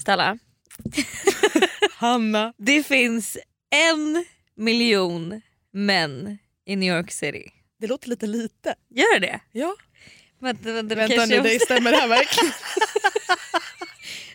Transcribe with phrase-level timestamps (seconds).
[0.00, 0.38] Stella.
[1.96, 2.52] Hanna.
[2.56, 3.38] Det finns
[3.70, 4.24] en
[4.56, 5.42] miljon
[5.72, 7.52] män i New York City.
[7.80, 8.74] Det låter lite lite.
[8.88, 9.40] Gör det?
[9.52, 9.76] Ja.
[10.38, 12.52] Vänta, vänta, Vänta nu, det stämmer det här verkligen?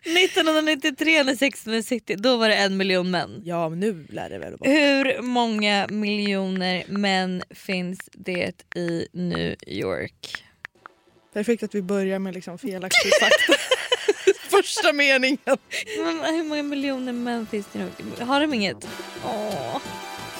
[0.06, 3.42] 1993 när Sex and the City, då var det en miljon män.
[3.46, 4.70] Ja men nu lär det väl vara.
[4.72, 10.44] Hur många miljoner män finns det i New York?
[11.34, 13.54] Perfekt att vi börjar med liksom felaktig fakta.
[14.56, 15.58] Första meningen.
[15.98, 18.26] Men hur många miljoner män finns det nu?
[18.26, 18.88] Har de inget?
[19.26, 19.82] Åh,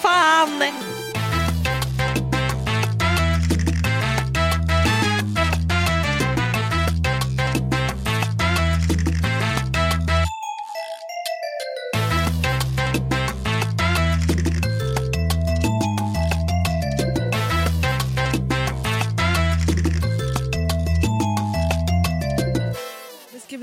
[0.00, 0.62] fan!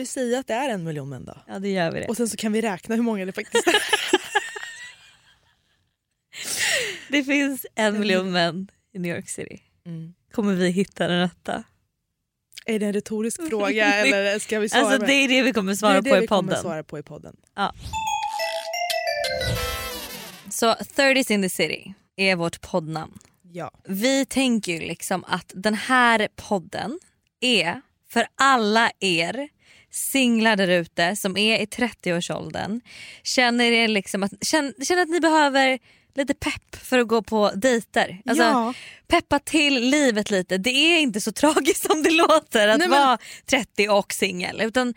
[0.03, 1.37] Vi säga att det är en miljon män då?
[1.47, 2.07] Ja det gör vi det.
[2.07, 3.75] Och sen så kan vi räkna hur många det faktiskt är.
[7.09, 9.61] Det finns en miljon män i New York City.
[9.85, 10.13] Mm.
[10.31, 11.63] Kommer vi hitta den rätta?
[12.65, 15.53] Är det en retorisk fråga eller ska vi svara Alltså med- det är det vi
[15.53, 16.61] kommer svara det är det på i kommer podden.
[16.61, 17.35] svara på i podden.
[20.49, 23.19] Så 30s in the city är vårt poddnamn.
[23.51, 23.71] Ja.
[23.87, 26.99] Vi tänker ju liksom att den här podden
[27.41, 29.49] är för alla er
[29.93, 32.81] singlar där ute som är i 30-årsåldern.
[33.23, 35.79] Känner, er liksom att, känner, känner att ni behöver
[36.15, 38.21] lite pepp för att gå på dejter.
[38.25, 38.73] Alltså, ja.
[39.07, 40.57] Peppa till livet lite.
[40.57, 44.61] Det är inte så tragiskt som det låter att Nej, men- vara 30 och singel.
[44.61, 44.93] Utan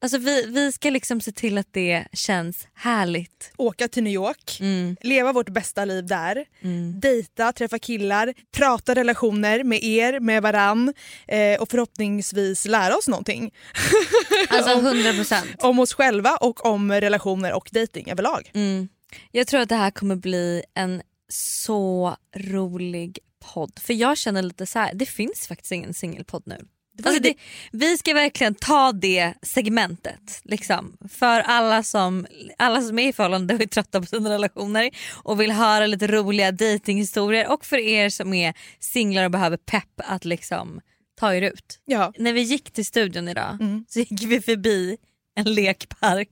[0.00, 3.52] alltså, vi, vi ska liksom se till att det känns härligt.
[3.56, 6.44] Åka till New York, Mm, leva vårt bästa liv där.
[6.62, 7.00] mm.
[7.00, 10.94] Dejta, träffa killar, prata relationer med er, med varann
[11.28, 13.50] eh, och förhoppningsvis lära oss någonting.
[14.48, 15.62] Alltså 100 procent.
[15.62, 18.50] Om oss själva och om relationer och dejting överlag.
[18.54, 18.88] Mm.
[19.30, 23.18] Jag tror att det här kommer bli en så rolig
[23.54, 23.78] podd.
[23.82, 26.58] För jag känner lite så här, det finns faktiskt ingen singelpodd nu.
[27.04, 27.34] Alltså det,
[27.72, 32.26] vi ska verkligen ta det segmentet liksom, för alla som,
[32.58, 34.90] alla som är i förhållande och är trötta på sina relationer
[35.22, 39.90] och vill höra lite roliga datinghistorier och för er som är singlar och behöver pepp
[39.96, 40.80] att liksom
[41.20, 41.80] ta er ut.
[41.84, 42.12] Ja.
[42.18, 43.84] När vi gick till studion idag Mm.
[43.88, 44.96] så gick vi förbi
[45.34, 46.28] en lekpark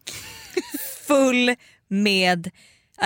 [1.07, 1.55] full
[1.89, 2.51] med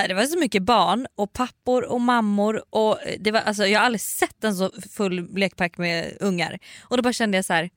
[0.08, 2.64] det var så mycket barn och pappor och mammor.
[2.70, 6.58] Och det var, alltså, jag har aldrig sett en så full lekpark med ungar.
[6.80, 7.70] Och då bara kände jag så här.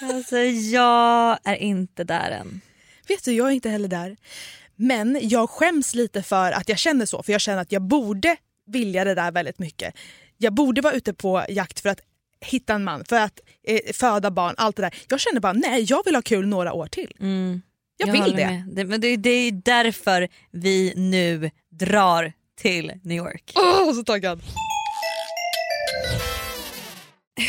[0.14, 2.60] alltså jag är inte där än.
[3.08, 4.16] Vet du, jag är inte heller där.
[4.76, 7.22] Men jag skäms lite för att jag känner så.
[7.22, 8.36] För jag känner att jag borde
[8.66, 9.94] vilja det där väldigt mycket.
[10.38, 12.00] Jag borde vara ute på jakt för att
[12.40, 14.94] hitta en man, för att eh, föda barn, allt det där.
[15.08, 17.12] Jag känner bara nej, jag vill ha kul några år till.
[17.20, 17.62] Mm,
[17.96, 18.46] Jag, vill håller det.
[18.46, 18.64] med.
[18.68, 18.84] det.
[18.84, 23.52] Men det, det är därför vi nu drar till New York.
[23.54, 24.42] Åh, så taggad.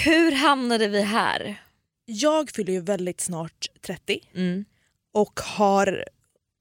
[0.06, 1.62] Hur hamnade vi här?
[2.06, 4.66] Jag fyller ju väldigt snart 30 Mm.
[5.13, 6.06] och har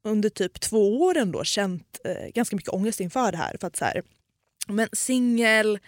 [0.05, 3.57] under typ två år ändå känt eh, ganska mycket ångest inför det här.
[3.61, 4.03] För att så här
[4.69, 5.79] men singel,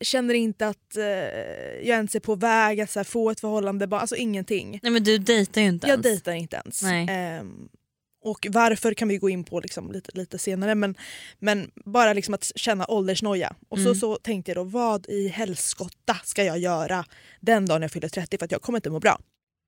[0.00, 4.00] känner inte att eh, jag ens är på väg att här, få ett förhållande, bara,
[4.00, 4.80] alltså ingenting.
[4.82, 6.04] Nej men du dejtar ju inte Jag ens.
[6.04, 6.82] dejtar inte ens.
[6.82, 7.06] Nej.
[7.10, 7.68] Ehm,
[8.24, 10.94] och varför kan vi gå in på liksom lite, lite senare men,
[11.38, 13.54] men bara liksom att känna åldersnoja.
[13.68, 13.94] Och Mm.
[13.94, 17.04] så, så tänkte jag då vad i helskotta ska jag göra
[17.40, 19.18] den dagen jag fyller 30 för att jag kommer inte må bra.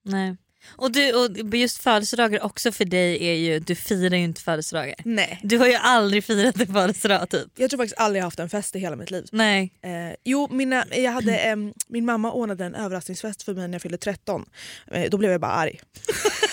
[0.04, 0.36] Nej.
[0.66, 4.94] Och, du, och just födelsedagar också för dig är ju, du firar ju inte födelsedagar.
[5.04, 5.40] Nej.
[5.42, 7.48] Du har ju aldrig firat en födelsedag typ.
[7.56, 9.26] Jag tror faktiskt aldrig jag haft en fest i hela mitt liv.
[9.32, 9.72] Nej.
[9.82, 9.90] Eh,
[10.24, 13.98] jo, mina, jag hade, em, min mamma ordnade en överraskningsfest för mig när jag fyllde
[13.98, 14.44] 13.
[14.90, 15.80] Eh, då blev jag bara arg.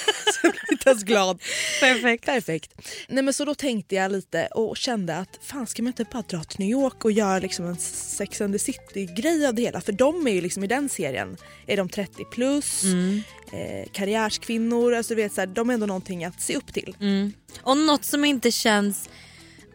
[0.85, 1.41] så jag blev inte ens glad.
[1.79, 2.25] Perfekt.
[2.25, 2.73] Perfekt.
[3.07, 6.21] Nej, men så då tänkte jag lite och kände att fan ska man inte bara
[6.29, 9.81] dra till New York och göra liksom en Sex and the City-grej av det hela?
[9.81, 11.37] För de är ju liksom i den serien
[11.67, 13.21] är de 30 plus, Mm.
[13.51, 16.95] eh, karriärskvinnor, alltså du vet, så här, de är ändå någonting att se upp till.
[16.99, 17.33] Mm.
[17.61, 19.09] Och något som inte känns,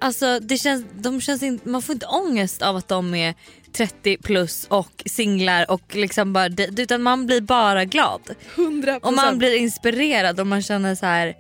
[0.01, 3.35] alltså det känns, de känns in, man får inte ångest av att de är
[3.73, 6.47] 30 plus och singlar och liksom bara,
[6.79, 8.21] utan man blir bara glad.
[8.55, 8.99] 100%.
[9.01, 11.35] Och man blir inspirerad och man känner så här: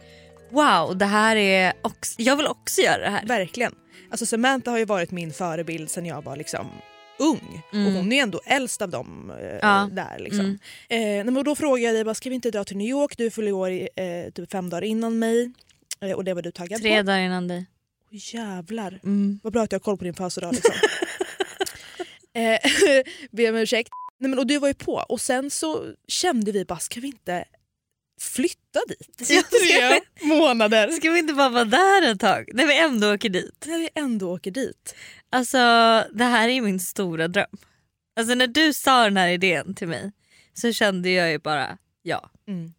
[0.50, 3.26] wow det här är också, jag vill också göra det här.
[3.26, 3.74] Verkligen.
[4.10, 6.66] Alltså Samantha har ju varit min förebild sen jag var liksom
[7.18, 7.62] ung.
[7.72, 7.86] Mm.
[7.86, 9.88] Och hon är ändå äldst av dem eh, Ja.
[9.92, 10.18] där.
[10.18, 10.58] Liksom.
[10.90, 11.28] Mm.
[11.28, 13.14] Eh, men då frågade jag dig, bara, ska vi inte dra till New York?
[13.16, 15.52] Du fyller år eh, typ fem dagar innan mig.
[16.00, 17.02] Eh, och det var du taggad Tre på.
[17.02, 17.66] dagar innan dig.
[18.12, 19.00] Åh, jävlar.
[19.04, 19.40] Mm.
[19.42, 20.54] Vad bra att jag har koll på din födelsedag.
[20.54, 20.74] Liksom.
[22.34, 22.58] eh,
[23.30, 23.90] be om ursäkt.
[24.18, 25.04] Nej, men, och du var ju på.
[25.08, 27.44] Och sen så kände vi bara, ska vi inte
[28.20, 30.88] flytta dit i tre månader.
[30.90, 33.64] Ska vi inte bara vara där ett tag när vi ändå åker dit?
[33.66, 34.94] När vi ändå åker dit.
[35.30, 35.58] Alltså
[36.12, 37.56] det här är min stora dröm.
[38.16, 40.12] Alltså när du sa den här idén till mig
[40.54, 42.30] så kände jag ju bara ja.
[42.48, 42.72] Mm.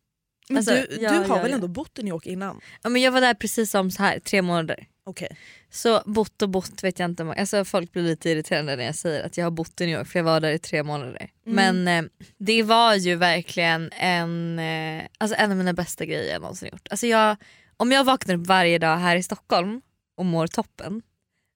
[0.49, 1.55] Men Alltså, du, ja, du har ja, väl ja.
[1.55, 2.61] ändå bott i New York innan?
[2.81, 4.87] ja men jag var där precis som så här tre månader.
[5.11, 5.37] Okej.
[5.69, 7.23] Så bott och bott vet jag inte.
[7.23, 10.07] Alltså folk blir lite irriterade när jag säger att jag har bott i New York
[10.07, 11.29] för jag var där i tre månader.
[11.45, 11.83] Mm.
[11.83, 16.41] Men eh, det var ju verkligen en, eh, alltså en av mina bästa grejer jag
[16.41, 16.87] någonsin gjort.
[16.89, 17.35] Alltså jag,
[17.77, 19.81] om jag vaknar upp varje dag här i Stockholm
[20.17, 21.01] och mår toppen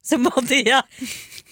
[0.03, 0.83] så mådde jag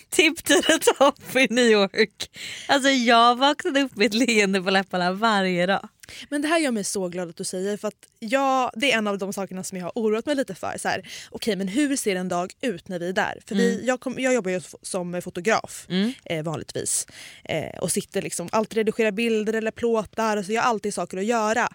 [0.09, 2.29] tipp till the top i New York.
[2.67, 5.89] Alltså jag vaknade upp med ett leende på läpparna varje dag.
[6.29, 8.97] Men det här gör mig så glad att du säger för att jag, det är
[8.97, 10.77] en av de sakerna som jag har oroat mig lite för.
[10.77, 13.39] Så här, Okej men hur ser en dag ut när vi är där?
[13.47, 15.87] För vi, jag, kom, jag jobbar ju som fotograf
[16.25, 17.07] eh, vanligtvis
[17.43, 20.43] eh, och sitter liksom alltid redigerar bilder eller plåtar.
[20.43, 21.69] Så jag har alltid saker att göra.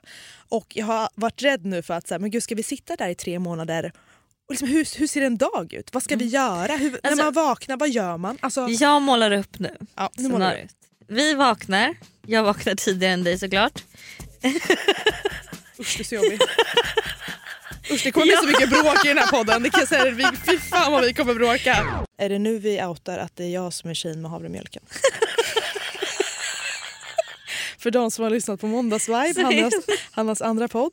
[0.48, 2.96] Och jag har varit rädd nu för att så här, men gud, ska vi sitta
[2.96, 3.92] där i tre månader
[4.46, 5.94] och liksom, hur, hur ser en dag ut?
[5.94, 6.76] Vad ska vi göra?
[6.76, 8.38] Hur, när Alltså- man vaknar, vad gör man?
[8.40, 10.69] Alltså, Jag målar upp nu ja, nu målar vi.
[11.08, 11.94] Vi vaknar,
[12.26, 13.84] jag vaknar tidigare än dig såklart.
[15.78, 16.43] Usch det är så jobbigt.
[17.90, 19.62] Usch det kommer bli så mycket bråk i den här podden.
[19.62, 20.10] Det kan jag säga.
[20.10, 22.06] Vi, fy fan vad vi kommer bråka.
[22.19, 24.82] Är det nu vi outar att det är jag som är tjejen med havremjölken?
[27.78, 29.75] För de som har lyssnat på Måndagsvibe, Hannas,
[30.11, 30.93] Hannas andra podd.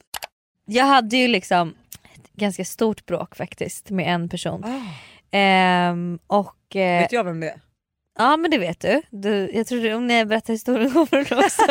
[0.66, 4.64] Jag hade ju liksom ett ganska stort bråk faktiskt med en person.
[4.64, 4.82] Ah.
[5.38, 7.62] Ehm, och, eh, Vet jag vem det är?
[8.18, 9.02] Ja men det vet du.
[9.10, 11.62] du jag tror om jag berättar historien kommer du också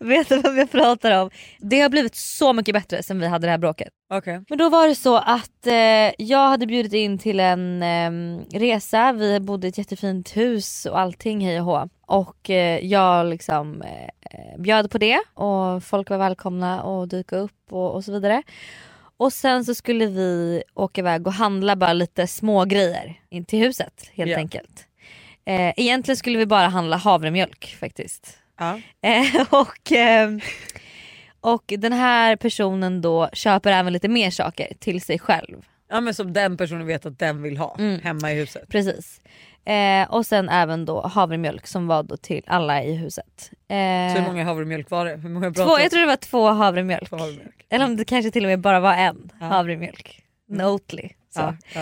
[0.00, 1.30] veta vem jag pratar om.
[1.58, 3.88] Det har blivit så mycket bättre sen vi hade det här bråket.
[4.14, 4.44] Okej.
[4.48, 5.74] Men då var det så att eh,
[6.18, 10.98] jag hade bjudit in till en eh, resa, vi bodde i ett jättefint hus och
[10.98, 11.88] allting hej och hå.
[12.06, 17.52] Och eh, jag liksom eh, bjöd på det och folk var välkomna och dyka upp
[17.72, 18.42] och, och så vidare.
[19.16, 23.58] Och sen så skulle vi åka iväg och handla bara lite små grejer in till
[23.58, 24.36] huset helt Ja.
[24.36, 24.86] enkelt.
[25.44, 28.38] Eh, egentligen skulle vi bara handla havremjölk faktiskt.
[28.58, 28.80] Ja.
[29.02, 30.30] Eh, och, eh,
[31.40, 35.56] och den här personen då köper även lite mer saker till sig själv.
[35.90, 38.00] ja men som den personen vet att den vill ha Mm.
[38.00, 38.68] hemma i huset.
[38.68, 39.20] Precis.
[39.64, 43.50] Eh, och sen även då havremjölk som var då till alla i huset.
[43.68, 45.16] Eh, Så hur många havremjölk var det?
[45.16, 47.08] Hur många två, jag tror det var två havremjölk.
[47.08, 47.66] Två havremjölk.
[47.70, 49.46] Eller om det kanske till och med bara var en Ja.
[49.46, 50.22] havremjölk.
[50.48, 51.08] Notely.
[51.30, 51.40] Så.
[51.40, 51.80] Ja, ja,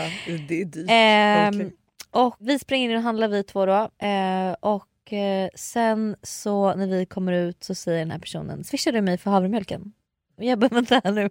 [0.48, 0.90] det är dyrt.
[0.90, 1.72] Verkligen.
[2.10, 3.90] Och vi springer in och handlar vi två då.
[4.06, 8.92] Eh, och eh, sen så när vi kommer ut så säger den här personen swishar
[8.92, 9.92] du mig för havremjölken?
[10.38, 11.30] Och jag bara vänta här nu.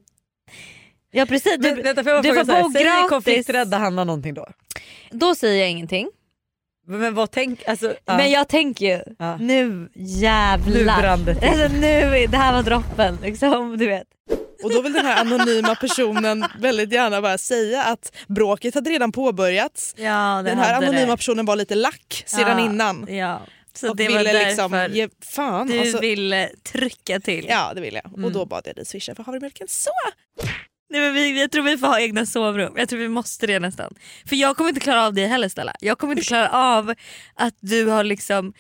[1.12, 3.10] Ja precis, Men, du, vänta, får jag du får bo säger gratis.
[3.10, 4.48] konflikträdda Hanna någonting då?
[5.12, 6.10] då säger jag ingenting.
[6.88, 7.68] Men, men vad tänk...
[7.68, 8.18] Alltså, ja.
[8.18, 9.38] Men jag tänker ju Ja.
[9.38, 10.96] nu jävlar.
[10.98, 11.50] Nu brann det till.
[11.50, 14.08] alltså, nu, det här var droppen liksom, du vet.
[14.64, 19.12] Och då vill den här anonyma personen väldigt gärna bara säga att bråket hade redan
[19.12, 19.94] påbörjats.
[19.98, 23.08] Ja, Den här anonyma personen var lite lack sedan innan.
[23.10, 23.42] Ja,
[23.74, 25.68] så och det ville liksom ge fan.
[25.68, 27.46] du alltså, ville trycka till.
[27.50, 28.06] Ja det vill jag.
[28.06, 28.26] Mm.
[28.26, 29.68] Och då bad jag dig swisha för havremjölken.
[29.68, 29.90] Så!
[30.92, 32.74] Nej, men vi, jag tror vi får ha egna sovrum.
[32.78, 33.96] Jag tror vi måste det nästan.
[34.26, 35.76] För jag kommer inte klara av det heller Stella.
[35.80, 36.94] Jag kommer inte klara av
[37.36, 38.54] att du har liksom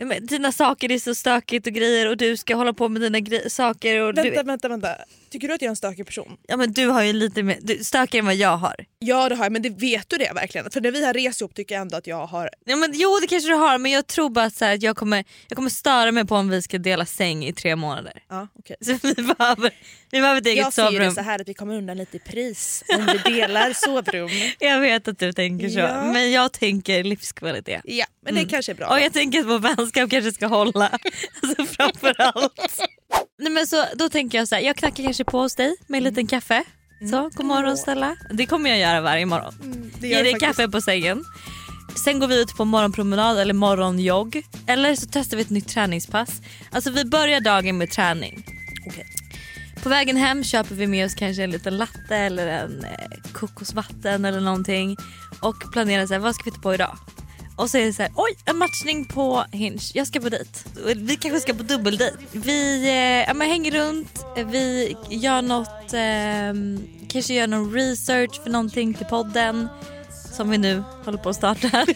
[0.00, 3.02] Ja, men Dina saker är så stökigt och grejer och du ska hålla på med
[3.02, 4.00] dina saker.
[4.00, 4.88] Och Vänta, du, vänta, vänta.
[5.30, 6.36] Tycker du att jag är en stökig person?
[6.48, 8.74] ja, men du har ju lite mer, du, stökigare än vad jag har.
[8.98, 10.70] Ja det har jag, men det vet du det verkligen?
[10.70, 12.50] För när vi har rest ihop tycker jag ändå att jag har...
[12.64, 14.96] Ja, men, jo det kanske du har men jag tror bara att, så att jag,
[14.96, 18.22] kommer, jag kommer störa mig på om vi ska dela säng i tre månader.
[18.28, 18.76] Ja, okay.
[18.80, 19.70] Så vi behöver,
[20.10, 21.14] vi behöver ett eget Jag ser ju det sovrum.
[21.14, 24.28] så här att vi kommer undan lite i pris om vi delar sovrum.
[24.58, 26.12] Jag vet att du tänker så Ja.
[26.12, 27.80] men jag tänker livskvalitet.
[27.84, 28.86] Ja, men det kanske är bra.
[28.88, 30.98] Och jag tänker att vår vänskap kanske ska hålla.
[31.42, 32.60] Alltså framförallt.
[33.38, 35.98] Nej, men så, då tänker jag så här, jag knackar kanske på hos dig med
[35.98, 36.64] en liten kaffe.
[37.10, 38.16] Så, god morgon Stella.
[38.30, 39.54] Det kommer jag göra varje morgon.
[39.62, 41.24] Mm, det Ge dig faktiskt- kaffe på sängen.
[42.04, 44.42] Sen går vi ut på morgonpromenad eller morgonjogg.
[44.66, 46.30] Eller så testar vi ett nytt träningspass.
[46.70, 48.44] Alltså vi börjar dagen med träning.
[48.86, 49.06] Okej.
[49.82, 54.24] På vägen hem köper vi med oss kanske en liten latte eller en eh, kokosvatten
[54.24, 54.96] eller någonting.
[55.40, 56.98] Och planerar så här, vad ska vi ta på idag?
[57.58, 60.64] Och så är det så här, oj en matchning på Hinge, jag ska på dit.
[60.96, 62.16] Vi kanske ska på dubbeldejt.
[62.32, 62.94] Vi eh,
[63.28, 69.06] ja, men hänger runt, vi gör något, eh, kanske gör någon research för någonting till
[69.06, 69.68] podden.
[70.36, 71.68] Som vi nu håller på att starta.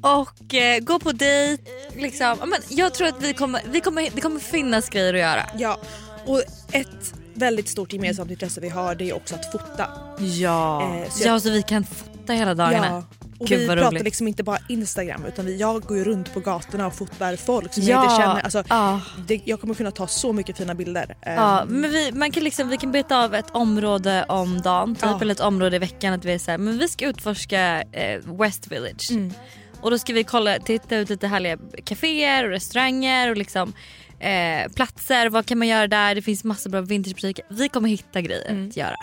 [0.00, 1.62] och eh, gå på dejt.
[1.96, 2.36] Liksom.
[2.40, 5.42] Ja, men jag tror att vi kommer, vi kommer, det kommer finnas grejer att göra.
[5.58, 5.80] Ja,
[6.26, 6.42] och
[6.72, 9.86] ett väldigt stort gemensamt intresse vi har det är också att fota.
[10.18, 10.82] Ja.
[10.82, 12.86] Eh, så jag- ja så vi kan fota hela dagarna.
[12.86, 14.02] Ja, Och Gud, vi pratar roligt.
[14.04, 17.74] liksom inte bara Instagram utan vi, jag går ju runt på gatorna och fotar folk
[17.74, 18.40] som Ja, jag inte känner.
[18.40, 19.00] Alltså, ja.
[19.26, 21.16] det, jag kommer kunna ta så mycket fina bilder.
[21.22, 24.94] Ja, Ehm, men vi, man kan liksom, vi kan beta av ett område om dagen
[24.94, 25.18] typ, Ja.
[25.20, 26.12] eller ett område i veckan.
[26.14, 29.10] Att vi, är så här, men vi ska utforska eh, West Village.
[29.10, 29.32] Mm.
[29.80, 33.72] Och då ska vi kolla, titta ut lite härliga kaféer och restauranger och liksom,
[34.20, 35.28] eh, platser.
[35.28, 36.14] Vad kan man göra där?
[36.14, 37.44] Det finns massa bra vintagebutiker.
[37.48, 38.68] Vi kommer hitta grejer Mm.
[38.68, 38.94] att göra.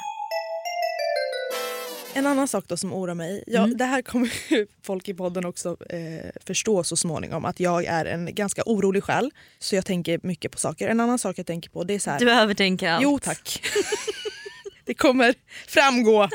[2.17, 3.77] En annan sak då som oroar mig, ja, Mm.
[3.77, 4.31] det här kommer
[4.85, 9.31] folk i podden också eh, förstå så småningom att jag är en ganska orolig själ
[9.59, 10.87] så jag tänker mycket på saker.
[10.87, 13.03] En annan sak jag tänker på det är så här, Du övertänker allt.
[13.03, 13.61] Jo tack.
[14.85, 15.33] det kommer
[15.67, 16.29] framgå.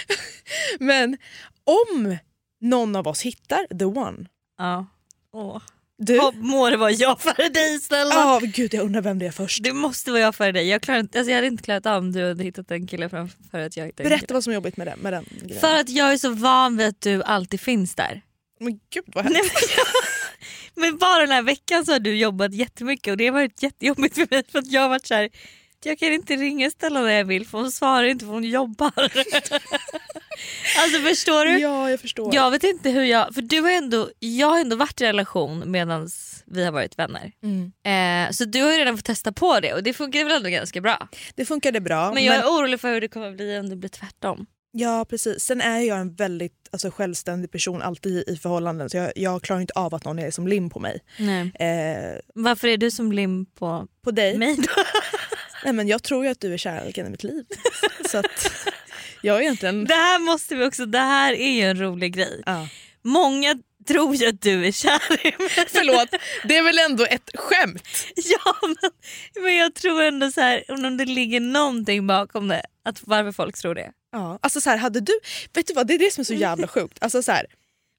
[0.80, 1.16] Men
[1.64, 2.16] om
[2.60, 4.26] någon av oss hittar the one.
[4.58, 4.86] Ja.
[5.32, 5.62] Åh.
[5.98, 8.14] Du, Må det vara jag före dig snälla.
[8.14, 9.62] Ja, gud jag undrar vem det är först.
[9.62, 10.68] Det måste vara jag före dig.
[10.68, 13.08] Jag, klarar inte, alltså jag hade inte klarat av om du hade hittat en kille
[13.08, 15.60] framför att jag hittade Berätta vad som är jobbigt med den, med den grejen.
[15.60, 18.22] För att jag är så van vid att du alltid finns där.
[18.60, 19.78] Men gud vad Nej, hemskt.
[20.74, 23.62] men, men bara den här veckan så har du jobbat jättemycket och det har varit
[23.62, 25.28] jättejobbigt för mig för att jag har varit så här.
[25.84, 28.92] Jag kan inte ringa Stella när jag vill för hon svarar inte för hon jobbar.
[30.78, 31.58] alltså förstår du?
[31.58, 32.34] Ja jag förstår.
[32.34, 35.62] Jag vet inte hur jag, för du har ändå, jag har ändå varit i relation
[35.66, 36.08] medan
[36.46, 37.32] vi har varit vänner.
[37.42, 37.72] Mm.
[38.26, 40.48] Eh, så du har ju redan fått testa på det och det funkar väl ändå
[40.48, 41.08] ganska bra.
[41.34, 42.12] Det funkade bra.
[42.12, 44.46] Men jag är orolig för hur det kommer bli om det blir tvärtom.
[44.74, 45.40] Ja precis.
[45.40, 49.60] Sen är jag en väldigt alltså, självständig person alltid i förhållanden så jag, jag klarar
[49.60, 51.00] inte av att någon är som lim på mig.
[51.18, 51.52] Nej.
[51.54, 54.38] Eh, Varför är du som lim på på dig?
[54.38, 54.62] mig då?
[55.64, 57.44] Nej, men jag tror ju att du är kärleken i mitt liv.
[58.10, 58.52] så att
[59.20, 59.84] jag är egentligen...
[59.84, 62.42] Det här måste vi också, det här är ju en rolig grej.
[62.46, 62.68] Ja.
[63.02, 65.66] Många tror ju att du är kär i mig.
[65.68, 66.08] Förlåt,
[66.44, 67.88] det är väl ändå ett skämt?
[68.16, 68.90] Ja men,
[69.42, 73.58] men jag tror ändå så här, om det ligger någonting bakom det, att varför folk
[73.58, 73.92] tror det.
[74.12, 74.38] Ja.
[74.42, 75.12] Alltså så här, hade du...
[75.54, 76.98] Vet du vad, det är det som är så jävla sjukt.
[77.00, 77.46] Alltså så här,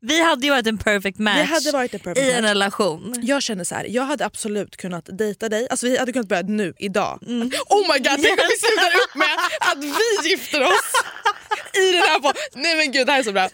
[0.05, 2.49] Vi hade ju varit en perfect match det hade varit en i perfect en match.
[2.49, 3.15] relation.
[3.21, 5.67] Jag känner så här, jag hade absolut kunnat dejta dig.
[5.69, 7.19] Alltså vi hade kunnat börja nu, idag.
[7.27, 7.51] Mm.
[7.69, 10.91] Oh my god, tänk om vi slutar upp med att vi gifter oss
[11.73, 12.41] i den här podden.
[12.55, 13.49] Nej men gud det här är så bra.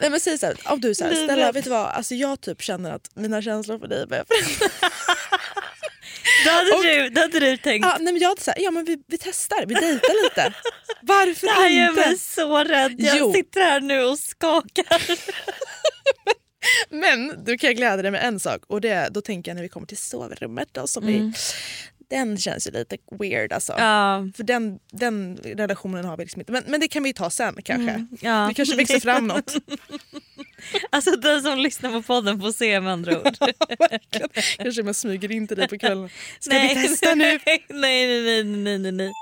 [0.00, 2.90] Nej men säg såhär, om du säger Stella vet du vad, alltså jag typ känner
[2.90, 4.70] att mina känslor för dig börjar förändras.
[6.44, 8.70] Då hade, Och- du, då hade du tänkt, Ja, nej men jag hade såhär, ja
[8.70, 10.54] men vi, vi testar, vi dejtar lite.
[11.02, 12.00] Varför det här gör inte?
[12.08, 12.94] mig så rädd.
[12.98, 13.32] Jag Jo.
[13.32, 15.02] sitter här nu och skakar.
[16.90, 19.68] Men du kan glädja dig med en sak och det, då tänker jag när vi
[19.68, 21.30] kommer till sovrummet då, som Mm.
[21.30, 21.32] vi,
[22.16, 23.72] den känns ju lite weird alltså.
[23.78, 24.28] Ja.
[24.36, 26.52] För den, den relationen har vi liksom inte.
[26.52, 27.90] Men, men det kan vi ta sen kanske.
[27.90, 28.46] Mm, ja.
[28.48, 29.54] Det kanske växer fram något.
[30.90, 33.36] Alltså den som lyssnar på podden får se med andra ord.
[34.56, 36.08] kanske jag smyger in till dig på kvällen.
[36.40, 37.24] Ska nej, vi testa nu?
[37.44, 39.12] Nej, nej, nej, nej, nej, nej.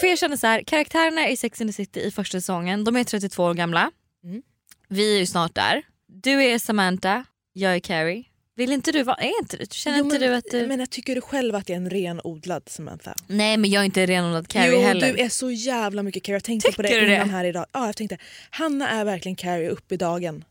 [0.00, 2.96] För jag känner så här, karaktärerna i Sex and the City i första säsongen, de
[2.96, 3.90] är 32 år gamla.
[4.24, 4.42] Mm.
[4.88, 5.82] Vi är ju snart där.
[6.06, 8.24] Du är Samantha, jag är Carrie.
[8.58, 9.66] Vill inte du vara, är inte du?
[9.70, 10.66] Känner Jo, inte men, du att du...
[10.66, 13.14] men jag tycker du själv att jag är en renodlad Samantha?
[13.26, 15.12] Nej men jag är inte renodlad Carrie jo, heller.
[15.12, 16.36] du är så jävla mycket Carrie.
[16.36, 17.32] Jag tänkte på det Tycker innan det?
[17.32, 17.66] här idag.
[17.72, 18.18] Ja, jag tänkte,
[18.50, 20.44] Hanna är verkligen Carrie upp i dagen.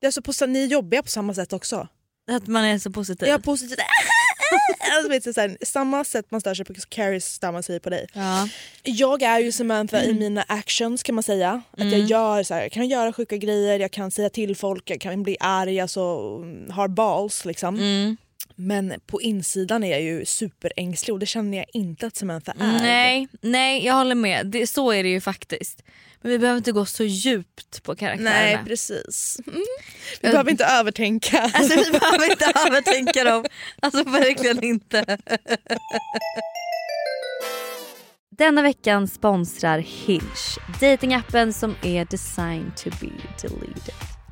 [0.00, 1.88] Det är alltså på, ni är jobbiga på samma sätt också.
[2.30, 3.28] Att man är så positiv.
[3.28, 3.78] Jag är positivt.
[4.96, 7.90] alltså, vet så här, samma sätt man stör sig på Carrie stör man sig på
[7.90, 8.06] dig.
[8.12, 8.48] Ja.
[8.82, 11.62] Jag är ju Samantha i mina actions kan man säga.
[11.70, 12.06] Att jag, Mm.
[12.06, 15.22] gör, så här, jag kan göra sjuka grejer, jag kan säga till folk, jag kan
[15.22, 16.00] bli arg, alltså,
[16.42, 17.78] mm, har balls liksom.
[18.60, 22.78] Men på insidan är jag ju superängslig och det känner jag inte att Samantha är.
[22.82, 24.46] Nej, nej jag håller med.
[24.46, 25.82] Det, så är det ju faktiskt.
[26.22, 28.30] Men vi behöver inte gå så djupt på karaktärerna.
[28.30, 29.40] Nej precis.
[29.46, 29.58] Mm.
[29.58, 29.64] Vi
[30.20, 31.50] Jag- behöver inte övertänka.
[31.54, 33.44] Alltså vi behöver inte övertänka dem.
[33.82, 35.18] Alltså verkligen inte.
[38.38, 40.22] Denna veckan sponsrar Hinge,
[40.80, 43.10] datingappen som är designed to be
[43.42, 43.94] deleted.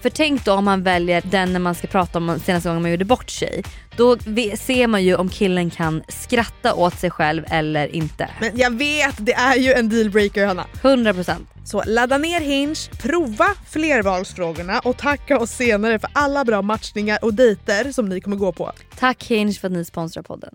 [0.00, 2.90] För tänk då om man väljer den när man ska prata om senaste gången man
[2.90, 3.62] gjorde bort sig.
[3.96, 4.16] Då
[4.58, 8.30] ser man ju om killen kan skratta åt sig själv eller inte.
[8.40, 10.66] Men jag vet, det är ju en dealbreaker Hanna.
[10.82, 11.46] 100%.
[11.64, 17.34] Så ladda ner Hinge, prova flervalsfrågorna och tacka oss senare för alla bra matchningar och
[17.34, 18.72] dejter som ni kommer gå på.
[18.98, 20.54] Tack Hinge för att ni sponsrar podden.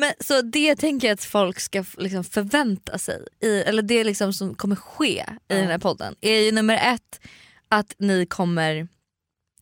[0.00, 4.32] Men så det tänker jag att folk ska liksom förvänta sig, i, eller det liksom
[4.32, 7.20] som kommer ske i den här podden, är ju nummer ett
[7.68, 8.88] att ni kommer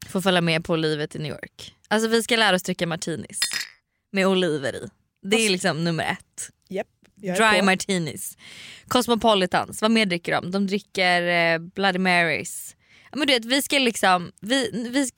[0.09, 1.75] få följa med på livet i New York.
[1.89, 3.41] Alltså vi ska lära oss dricka martinis
[4.13, 4.89] med oliver i.
[5.23, 6.51] Det är liksom nummer ett.
[7.23, 7.65] Är Dry på.
[7.65, 8.37] martinis.
[8.89, 10.51] Cosmopolitans, vad mer dricker de?
[10.51, 12.77] De dricker eh, Bloody Marys.
[13.13, 15.11] Men du vet, vi ska liksom, vi, vi,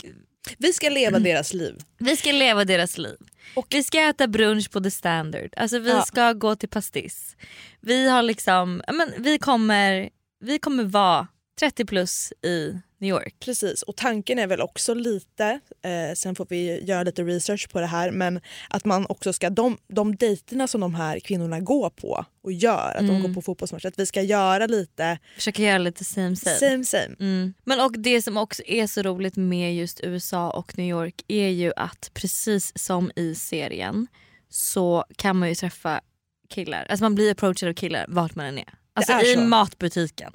[0.59, 1.79] Vi ska leva deras liv.
[1.99, 3.17] vi ska leva deras liv.
[3.57, 5.55] Och vi ska äta brunch på the standard.
[5.57, 6.03] Alltså vi Ja.
[6.03, 7.37] ska gå till pastis.
[7.81, 11.29] Vi har liksom, men vi kommer, vi kommer vara
[11.59, 13.35] 30 plus i New York.
[13.41, 17.81] Precis, och tanken är väl också lite, eh, sen får vi göra lite research på
[17.81, 21.91] det här, men att man också ska, de, de dejterna som de här kvinnorna går
[21.91, 25.79] på och gör, att de går på fotbollsmatcher, att vi ska göra lite Försöka göra
[25.79, 26.57] lite same same.
[26.57, 27.17] same same.
[27.21, 27.55] Mm.
[27.65, 31.49] Men och det som också är så roligt med just USA och New York är
[31.49, 34.07] ju att precis som i serien
[34.49, 36.01] så kan man ju träffa
[36.49, 36.87] killar.
[36.91, 38.75] Alltså man blir approachad av killar vart man än är.
[38.95, 39.41] Alltså i så.
[39.41, 40.33] matbutiken,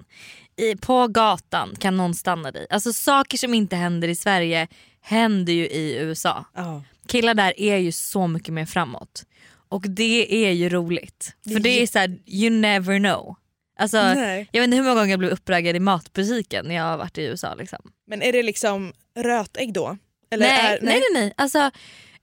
[0.58, 2.68] i, på gatan kan någon stanna dig.
[2.70, 4.68] Alltså saker som inte händer i Sverige
[5.02, 6.46] händer ju i USA.
[6.56, 6.84] Ja.
[7.08, 9.26] Killar där är ju så mycket mer framåt.
[9.70, 11.36] Och det är ju roligt.
[11.54, 13.36] För det är så här, you never know.
[13.80, 14.50] Alltså, Nej.
[14.52, 17.18] jag vet inte hur många gånger jag blev uppraggad i matbutiken när jag har varit
[17.18, 17.56] i USA.
[17.56, 17.92] Liksom.
[18.08, 19.98] Men är det liksom rötägg då?
[20.32, 21.34] Eller nej, är, nej nej nej.
[21.38, 21.72] Alltså,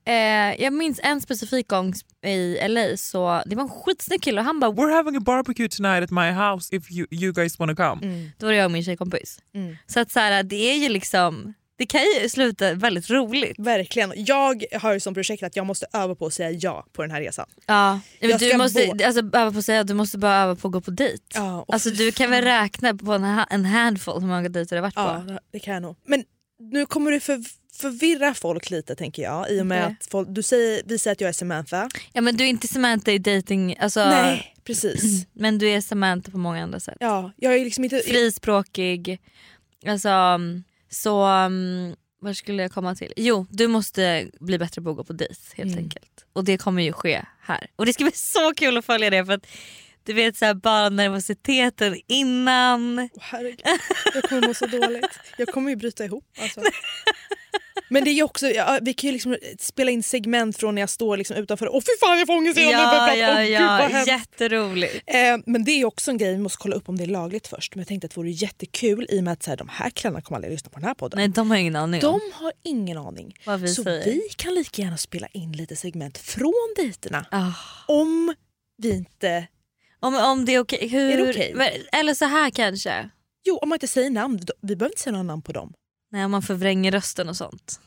[0.05, 1.93] eh, jag minns en specifik gång
[2.25, 5.69] i LA så det var en skitsnygg kille och han bara We're having a barbecue
[5.69, 8.29] tonight at my house if you, you guys want to come.
[8.37, 9.39] då var det jag och min tjejkompis.
[9.55, 9.77] Mm.
[9.87, 13.59] Så att så här, det är ju liksom, det kan ju sluta väldigt roligt.
[13.59, 14.13] Verkligen.
[14.15, 17.11] Jag har ju som projekt att jag måste öva på att säga ja på den
[17.11, 17.45] här resan.
[17.67, 17.99] Ja.
[18.19, 20.71] Jag Du måste bo- alltså, öva på att säga du måste bara öva på att
[20.71, 21.23] gå på dejt.
[21.33, 24.81] Ja, Alltså du kan väl räkna på en, en handfull hur många dejter du har
[24.81, 25.39] varit Ja, på.
[25.51, 25.95] det kan jag nog.
[26.07, 26.23] Men
[26.59, 27.39] nu kommer du för,
[27.75, 29.51] förvirra folk lite tänker jag.
[29.51, 29.97] I och med Okej.
[29.99, 31.89] att folk, du säger, vi säger att jag är Samantha.
[32.13, 35.27] Ja men du är inte Samantha i dating, alltså, Nej, precis.
[35.33, 36.97] men du är Samantha på många andra sätt.
[36.99, 37.99] Ja, jag är liksom inte...
[37.99, 39.21] frispråkig.
[39.85, 43.13] Alltså, um, så um, vad skulle jag komma till?
[43.15, 46.25] Jo, du måste bli bättre på att gå på dejt helt enkelt.
[46.33, 47.67] Och det kommer ju ske här.
[47.75, 49.47] Och det ska bli så kul att följa det för att
[50.03, 52.99] du vet så här, bara nervositeten innan.
[52.99, 53.61] Åh, herregud,
[54.13, 55.19] jag kommer må så dåligt.
[55.37, 56.25] Jag kommer ju bryta ihop.
[56.39, 56.61] Alltså.
[57.89, 60.81] Men det är ju också, ja, vi kan ju liksom spela in segment från när
[60.81, 61.75] jag står liksom utanför.
[61.75, 64.05] Åh fy fan jag får ångest igen Ja, ja, gud, ja.
[64.07, 65.03] jätteroligt.
[65.07, 67.47] Eh, men det är också en grej, vi måste kolla upp om det är lagligt
[67.47, 67.75] först.
[67.75, 69.89] Men jag tänkte att det vore jättekul i och med att så här, de här
[69.89, 71.17] killarna kommer aldrig lyssna på den här podden.
[71.17, 72.01] Nej de har ingen aning.
[72.01, 73.35] De har ingen aning.
[73.45, 74.05] Vad vi så säger.
[74.05, 77.25] vi kan lika gärna spela in lite segment från dejterna.
[77.31, 77.51] Ah.
[77.87, 78.35] Om
[78.77, 79.47] vi inte...
[79.99, 80.87] Om, om det är okej.
[80.87, 81.85] Hur, Är det okej?
[81.91, 83.09] Eller så här kanske.
[83.45, 84.39] Jo, om man inte säger namn.
[84.61, 85.73] Vi behöver inte säga några namn på dem.
[86.13, 87.79] Nej, om man förvränger rösten och sånt.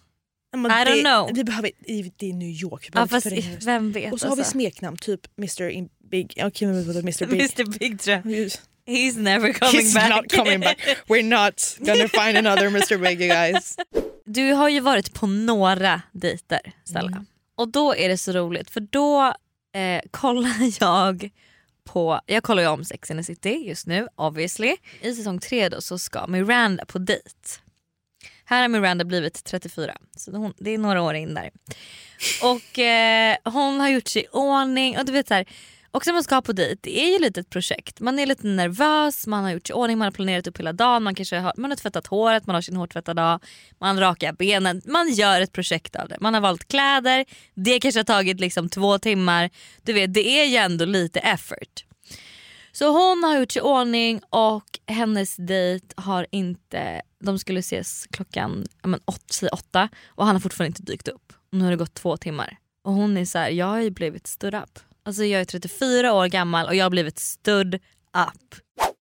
[0.57, 1.31] Men I don't det, know.
[1.35, 1.71] Vi behöver,
[2.17, 2.85] det är New York.
[2.85, 3.27] Vi Ja, fast
[3.67, 4.13] vem vet.
[4.13, 4.53] Och så har vi alltså.
[4.53, 6.31] smeknamn, typ Mr In Big.
[6.55, 7.41] Kim Mr Big.
[7.41, 8.51] Mr Big tror jag.
[8.87, 10.11] He's never coming He's back.
[10.17, 10.79] not coming back.
[11.07, 13.77] We're not gonna find another Mr Big you guys.
[14.29, 17.09] Du har ju varit på några dejter Stella.
[17.11, 17.27] Mm.
[17.57, 19.35] Och då är det så roligt för då
[19.75, 21.31] eh, kollar jag
[21.85, 24.77] på, jag kollar ju om Sex and the City just nu obviously.
[25.01, 27.31] I säsong tre då så ska Miranda på dejt.
[28.47, 31.51] Här har Miranda blivit 34 så hon, det är några år in där.
[32.43, 35.47] Och eh, hon har gjort sig i ordning och du vet så här,
[35.91, 38.01] också när man ska på dejt, det är ju lite ett projekt.
[38.01, 40.73] Man är lite nervös, man har gjort sig i ordning, man har planerat upp hela
[40.73, 43.41] dagen, man kanske har, man har tvättat håret, man har sin hårtvättade dag,
[43.79, 44.83] man rakar benen.
[44.85, 46.17] Man gör ett projekt av det.
[46.21, 49.51] Man har valt kläder, det kanske har tagit liksom två timmar.
[49.83, 51.86] Du vet, det är ju ändå lite effort.
[52.79, 58.07] Så hon har gjort sig i ordning och hennes dejt har inte, de skulle ses
[58.11, 61.33] klockan men åt, åtta och han har fortfarande inte dykt upp.
[61.53, 62.57] Nu har det gått två timmar.
[62.85, 64.79] Och hon är så här, jag har ju blivit stood up.
[65.03, 68.55] Alltså jag är 34 år gammal och jag har blivit stood up.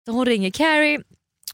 [0.05, 1.01] Så hon ringer Carrie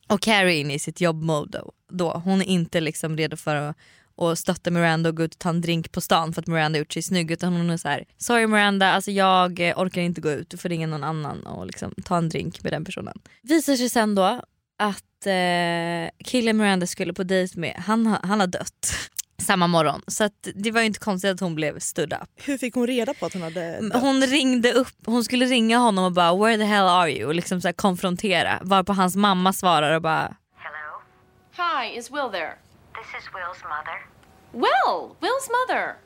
[0.08, 2.22] Och Carrie är inne i sitt jobbmode då, då.
[2.26, 3.78] Hon är inte liksom redo för att
[4.16, 6.80] och stötta Miranda och gå ut och ta en drink på stan för att Miranda
[6.80, 10.22] gjort sig snygg utan hon är så här: sorry Miranda alltså jag eh, orkar inte
[10.22, 13.20] gå ut, du får ringa någon annan och liksom ta en drink med den personen.
[13.42, 14.42] Visar sig sen då
[14.80, 18.94] att eh, killen Miranda skulle på dejt med, han, har- han har dött
[19.42, 20.02] samma morgon.
[20.08, 22.30] Så att det var ju inte konstigt att hon blev stood up.
[22.36, 24.02] Hur fick hon reda på att hon hade dött?
[24.02, 27.36] Hon ringde upp, hon skulle ringa honom och bara where the hell are you och
[27.36, 31.02] liksom så här konfrontera varpå hans mamma svarar och bara Hello,
[31.58, 32.54] Hi, is Will there?
[33.02, 33.98] This is Will's mother.
[34.54, 35.16] Will!
[35.22, 35.98] Will's mother!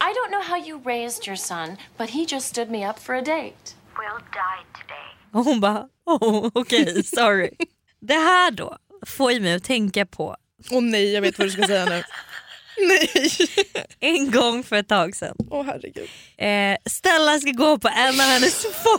[0.00, 3.14] I don't know how you raised your son, but he just stood me up for
[3.14, 3.74] a date.
[3.98, 5.08] Will died today.
[5.32, 7.50] och hon bara oh, okej sorry.
[8.00, 10.36] det här då får ju mig att tänka på
[10.70, 12.02] Åh nej, jag vet vad du ska säga nu.
[12.88, 13.30] Nej!
[14.00, 15.36] en gång för ett tag sedan.
[15.50, 16.08] Åh herregud.
[16.38, 18.98] Eh, Stella ska gå på en av hennes få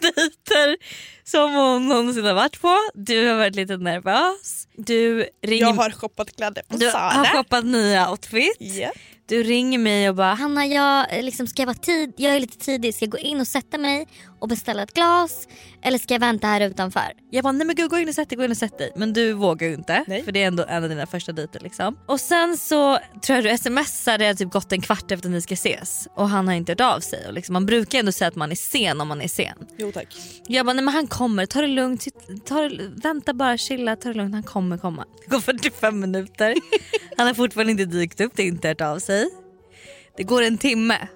[0.00, 0.76] dejter
[1.24, 2.76] som hon någonsin har varit på.
[2.94, 4.68] Du har varit lite nervös.
[4.76, 7.24] Du ringer Jag har shoppat kläder på du har Zara.
[7.24, 8.56] shoppat nya outfit.
[8.58, 8.90] Ja.
[9.26, 12.40] Du ringer mig och bara Hanna, jag, eh, liksom, ska jag, vara tid, jag är
[12.40, 12.94] lite tidig.
[12.94, 14.06] Ska jag gå in och sätta mig
[14.40, 15.48] och beställa ett glas?
[15.82, 17.12] Eller ska jag vänta här utanför?
[17.30, 18.92] Jag bara nej men gud gå in och sätt dig, gå in och sätt dig.
[18.96, 20.22] Men du vågar ju inte Nej.
[20.24, 21.98] för det är ändå en av dina första dejter liksom.
[22.06, 25.32] Och sen så tror jag du smsar det har typ gått en kvart efter att
[25.32, 27.26] ni ska ses och han har inte hört av sig.
[27.26, 29.56] Och liksom, man brukar ändå säga att man är sen om man är sen.
[29.76, 30.16] Jo tack.
[30.46, 32.06] Jag bara nej men han kommer, ta det lugnt,
[32.44, 35.04] ta det, vänta bara chilla, ta det lugnt, han kommer komma.
[35.24, 36.54] Det går 45 minuter,
[37.16, 39.28] han har fortfarande inte dykt upp, det har inte hört av sig.
[40.16, 41.08] Det går en timme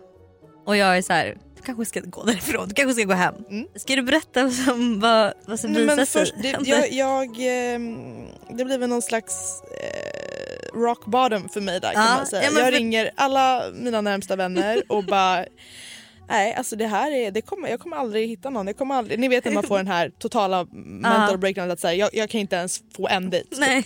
[0.67, 1.39] och jag är så här.
[1.65, 3.35] Kanske ska gå därifrån, du kanske ska gå hem.
[3.77, 6.33] Ska du berätta som, vad, vad som visar men sig?
[6.43, 11.93] det, jag, jag, ehm, det blir väl någon slags eh, rock bottom för mig där
[11.93, 12.43] kan Ja, man säga.
[12.43, 15.45] ja, jag för- ringer alla mina närmsta vänner och bara
[16.29, 18.67] Nej alltså det här är, det kommer, jag kommer aldrig hitta någon.
[18.67, 21.95] Jag kommer aldrig, ni vet när man får den här totala mental breakdown att säga
[21.95, 23.49] jag, jag kan inte ens få en dejt.
[23.59, 23.85] Nej.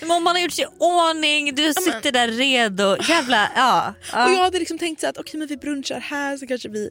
[0.00, 2.96] Men om man har gjort sig i ordning, du sitter där redo.
[3.08, 3.94] Jävla, ja.
[4.12, 4.24] ja.
[4.26, 6.90] Och jag hade liksom tänkt så att okej men vi brunchar här så kanske vi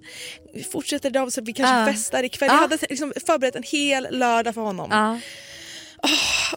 [0.72, 1.86] fortsätter idag så vi kanske Ja.
[1.94, 2.48] festar ikväll.
[2.48, 2.54] Ja.
[2.56, 4.88] Jag hade liksom förberett en hel lördag för honom.
[4.92, 5.20] ja.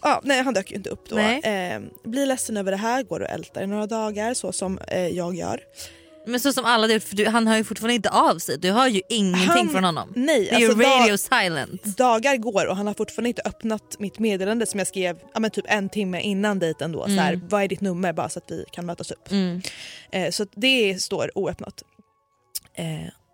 [0.03, 1.19] Ja, nej han dök ju inte upp då.
[1.19, 5.09] Eh, blir ledsen över det här, går och ältar i några dagar så som eh,
[5.09, 5.61] jag gör.
[6.29, 8.59] Men så som alla det, för du, han hör ju fortfarande inte av sig.
[8.59, 10.13] Du hör ju ingenting Han- från honom.
[10.17, 11.83] nej, det är ju alltså, radio dag- silent.
[11.97, 15.51] Dagar går och han har fortfarande inte öppnat mitt meddelande som jag skrev ja, men
[15.51, 16.93] typ en timme innan dejten.
[16.93, 19.31] Då, så här, vad är ditt nummer bara så att vi kan mötas upp.
[19.31, 19.61] Mm.
[20.13, 21.83] Eh, så det står oöppnat.
[22.75, 22.85] Eh,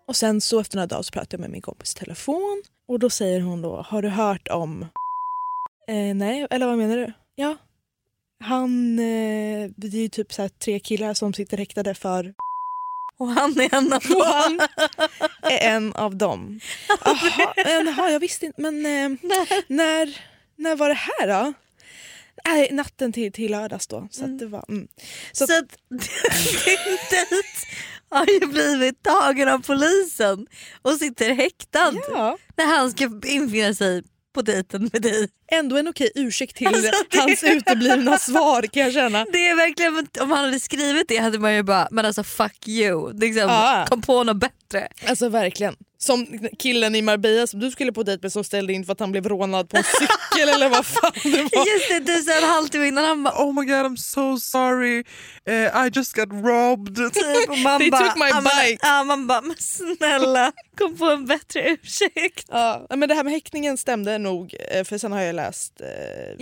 [0.07, 2.99] och sen så efter några dagar så pratar jag med min kompis i telefon och
[2.99, 4.81] då säger hon då, har du hört om...
[5.87, 7.13] Eh, nej, eller vad menar du?
[7.35, 7.57] Ja.
[8.43, 12.33] Han, eh, det är ju typ så här tre killar som sitter häktade för
[13.17, 14.59] Och han är en av och han
[15.41, 16.59] är en av dem.
[17.55, 18.61] Jaha, jag visste inte.
[18.61, 19.09] Men eh,
[19.67, 20.21] när,
[20.55, 21.53] när var det här då?
[22.45, 24.07] Nej, natten till, till lördags då.
[24.11, 24.87] Så att det var, mm.
[25.31, 27.47] Så, Så att din dejt
[28.09, 30.47] har ju blivit tagen av polisen
[30.81, 32.37] och sitter häktad Ja.
[32.57, 34.03] när han ska infinna sig
[34.35, 35.27] på dejten med dig.
[35.51, 39.25] Ändå en okej ursäkt till Alltså, det- hans uteblivna svar kan jag känna.
[39.31, 42.67] Det är verkligen, om han hade skrivit det hade man ju bara, men alltså fuck
[42.67, 43.13] you.
[43.19, 43.85] Liksom, Ja.
[43.89, 44.55] Kom på något bättre.
[45.07, 45.75] Alltså verkligen.
[45.97, 46.27] Som
[46.59, 49.11] killen i Marbella som du skulle på dejt med som ställde in för att han
[49.11, 51.73] blev rånad på en cykel eller vad fan det var.
[51.73, 55.03] Just det, du sa en halvtimme innan han bara Oh my god, I'm so sorry.
[55.49, 56.95] Uh, I just got robbed.
[57.13, 58.79] typ och man They bara, took my men- bike.
[58.81, 62.45] Ja, man bara, men snälla kom på en bättre ursäkt.
[62.51, 65.87] Ja, men det här med häktningen stämde nog eh, för sen har jag läst eh,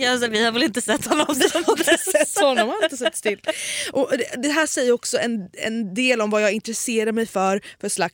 [0.04, 2.04] Ja, alltså, vi har väl inte sett honom sen dess.
[2.04, 3.40] sett honom, har inte sett still.
[3.92, 7.60] Och det, det här säger också en, en del om vad jag intresserar mig för
[7.80, 8.13] för slags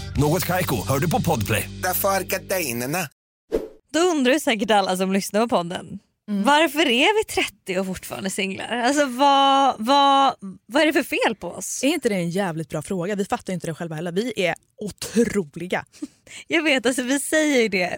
[0.17, 1.69] Något Kaiko, hör du på Podplay.
[1.83, 3.07] Därför är gardinerna.
[3.93, 5.99] Då undrar ju säkert alla som lyssnar på podden.
[6.27, 8.77] Varför är vi 30 och fortfarande singlar?
[8.77, 11.83] Alltså vad, vad, vad är det för fel på oss?
[11.83, 13.15] Är inte det en jävligt bra fråga?
[13.15, 14.11] Vi fattar inte det själva heller.
[14.11, 15.85] Vi är otroliga.
[16.47, 17.97] Jag vet, alltså vi säger ju det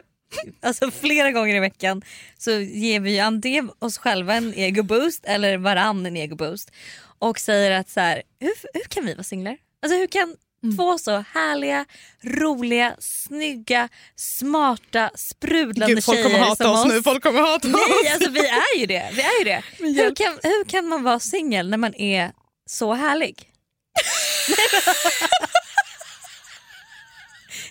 [0.62, 2.02] alltså, flera gånger i veckan
[2.38, 6.72] så ger vi ju antingen oss själva en egoboost eller varann en egoboost
[7.20, 9.58] och säger att så här, hur, hur kan vi vara singlar?
[9.82, 10.36] Alltså hur kan
[10.72, 11.86] Två så härliga,
[12.24, 17.04] roliga, snygga, smarta, sprudlande Gud, folk tjejer kommer hata som oss nu.
[17.04, 17.74] Folk kommer hata oss.
[17.74, 19.10] Nej, alltså vi är ju det.
[19.14, 19.64] Vi är ju det.
[20.02, 22.32] Hur kan, hur kan man vara singel när man är
[22.70, 23.50] så härlig?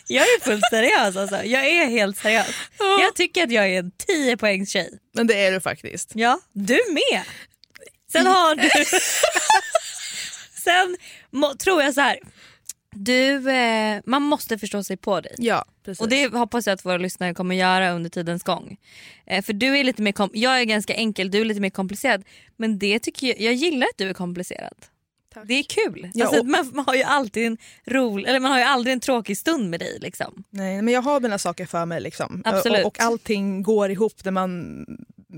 [0.07, 1.45] jag är fullt seriös alltså.
[1.45, 2.47] Jag är helt seriös.
[2.79, 4.99] Jag tycker att jag är en 10 poängs tjej.
[5.15, 6.11] Men det är du faktiskt.
[6.15, 7.23] Ja, du med.
[8.13, 8.71] Sen har du...
[10.65, 10.97] Sen
[11.31, 12.19] må, tror jag så här.
[12.93, 15.35] Du, eh, man måste förstå sig på dig.
[15.39, 16.01] Ja, precis.
[16.01, 18.77] Och det hoppas jag att våra lyssnare kommer göra under tidens gång.
[19.27, 21.71] Eh, för du är lite mer kom- jag är ganska enkel, du är lite mer
[21.71, 22.25] komplicerad.
[22.57, 24.75] Men det tycker jag, jag gillar att du är komplicerad.
[25.35, 25.45] Tack.
[25.47, 26.11] Det är kul.
[26.15, 29.01] Ja, alltså, man, man har ju alltid en rolig, eller man har ju aldrig en
[29.01, 29.99] tråkig stund med dig.
[30.01, 30.45] Liksom.
[30.51, 32.01] Nej, men jag har mina saker för mig.
[32.01, 32.43] Liksom.
[32.45, 32.81] Absolut.
[32.81, 34.85] Och, och allting går ihop när man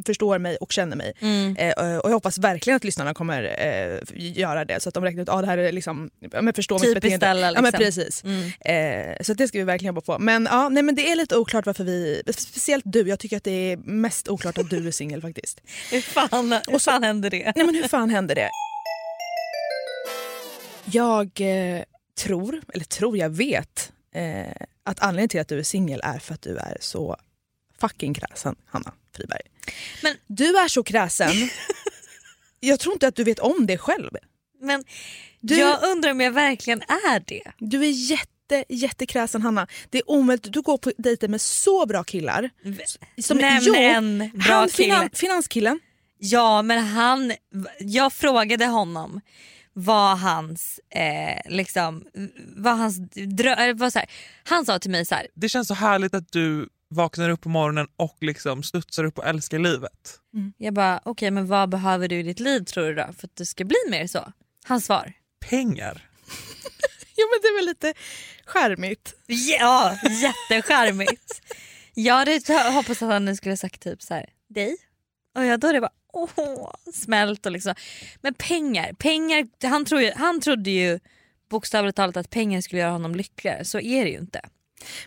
[0.06, 1.12] förstår mig och känner mig.
[1.20, 1.56] Mm.
[1.56, 5.22] Eh, och jag hoppas verkligen att lyssnarna kommer eh, göra det så att de räknar
[5.22, 7.26] ut att ah, det här är liksom, ja, men förstår mitt Typiskt beteende.
[7.26, 7.78] Stella, Ja, men liksom.
[7.78, 8.24] precis.
[8.24, 9.10] Mm.
[9.10, 10.18] Eh, så det ska vi verkligen jobba på.
[10.18, 13.44] Men, ja, nej, men det är lite oklart varför vi, speciellt du, jag tycker att
[13.44, 15.60] det är mest oklart att du är singel faktiskt.
[15.90, 17.52] Hur fan, hur Och så- fan händer det?
[17.56, 18.50] Nej men hur fan händer det?
[20.84, 21.82] Jag eh,
[22.18, 24.52] tror, eller tror jag vet, eh,
[24.84, 27.16] att anledningen till att du är singel är för att du är så
[27.80, 29.40] fucking kräsen, Hanna Friberg.
[30.02, 31.32] Men- Du är så kräsen,
[32.60, 34.10] jag tror inte att du vet om det själv.
[34.60, 34.84] Men
[35.40, 37.42] Du- jag undrar om jag verkligen är det.
[37.58, 39.66] Du är jätte, jättekräsen Hanna.
[39.90, 42.50] Det är omöjligt, du går på dejter med så bra killar.
[43.22, 44.94] Som, Nämn en bra han, kille.
[44.94, 45.80] finan, finanskillen.
[46.18, 47.32] Ja men han,
[47.78, 49.20] jag frågade honom
[49.72, 52.04] vad hans, eh, liksom,
[52.56, 54.08] vad hans drö- eller vad så här,
[54.44, 57.48] Han sa till mig så här, Det känns så härligt att du vaknar upp på
[57.48, 60.20] morgonen och liksom studsar upp och älskar livet.
[60.58, 63.36] jag bara okej men vad behöver du i ditt liv tror du då för att
[63.36, 64.32] du ska bli mer så?
[64.64, 65.12] Hans svar,
[65.50, 66.08] Pengar.
[67.16, 67.94] Ja men det är väl lite
[68.44, 69.14] charmigt.
[69.26, 71.40] ja jättecharmigt.
[71.94, 72.40] jag hade
[72.72, 74.76] hoppats att han skulle sagt typ så här, dig?
[75.34, 77.74] Och jag då det bara åh, smält och liksom.
[78.20, 81.00] Men pengar, pengar han, tror ju, han trodde ju
[81.50, 84.40] bokstavligt talat att pengar skulle göra honom lyckligare, så är det ju inte.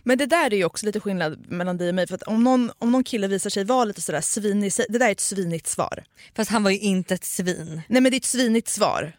[0.04, 2.08] Men det där är ju också lite skillnad mellan dig och mig.
[2.08, 5.08] För att om, någon, om någon kille visar sig vara lite sådär svinig, det där
[5.08, 6.04] är ett svinigt svar.
[6.36, 7.82] Fast han var ju inte ett svin.
[7.88, 9.14] Nej men det är ett svinigt svar.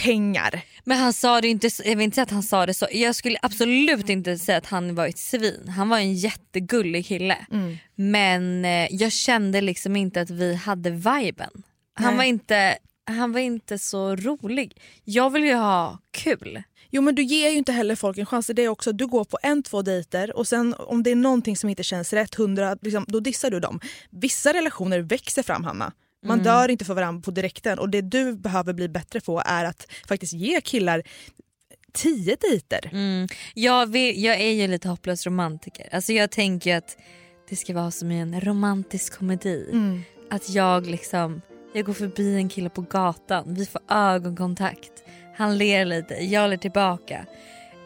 [0.00, 0.62] Pengar.
[0.84, 2.86] Men han sa det inte, jag vill inte säga att han sa det så.
[2.92, 5.68] Jag skulle absolut inte säga att han var ett svin.
[5.68, 7.46] Han var en jättegullig kille.
[7.94, 11.62] Men eh, jag kände liksom inte att vi hade viben.
[11.94, 12.16] Han Nej.
[12.16, 14.76] var, inte, han var inte så rolig.
[15.04, 16.62] Jag vill ju ha kul.
[16.90, 18.46] Jo men du ger ju inte heller folk en chans.
[18.46, 21.56] Det är också, du går på en, två dejter och sen om det är någonting
[21.56, 23.80] som inte känns rätt, hundra, liksom, då dissar du dem.
[24.10, 25.92] Vissa relationer växer fram Hanna.
[26.26, 29.64] Man dör inte för varandra på direkten och det du behöver bli bättre på är
[29.64, 31.02] att faktiskt ge killar
[31.92, 32.90] tio dejter.
[32.92, 33.28] Mm.
[33.54, 35.88] Jag, vill, jag är ju lite hopplös romantiker.
[35.92, 36.96] Alltså jag tänker att
[37.48, 39.68] det ska vara som i en romantisk komedi.
[39.72, 40.02] Mm.
[40.30, 41.40] Att jag liksom,
[41.74, 44.92] jag går förbi en kille på gatan, vi får ögonkontakt.
[45.36, 47.26] Han ler lite, jag ler tillbaka.